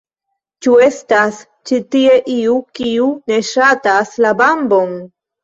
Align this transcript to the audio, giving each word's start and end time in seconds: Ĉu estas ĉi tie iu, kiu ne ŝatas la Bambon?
Ĉu 0.65 0.71
estas 0.85 1.41
ĉi 1.71 1.79
tie 1.97 2.15
iu, 2.37 2.57
kiu 2.81 3.11
ne 3.35 3.39
ŝatas 3.51 4.17
la 4.27 4.35
Bambon? 4.43 4.99